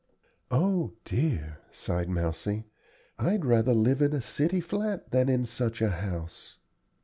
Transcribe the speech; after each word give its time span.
"O 0.49 0.93
dear!" 1.05 1.59
sighed 1.71 2.09
Mousie, 2.09 2.65
"I'd 3.19 3.45
rather 3.45 3.75
live 3.75 4.01
in 4.01 4.13
a 4.13 4.19
city 4.21 4.59
flat 4.59 5.11
than 5.11 5.29
in 5.29 5.45
such 5.45 5.79
a 5.79 5.91
house." 5.91 6.57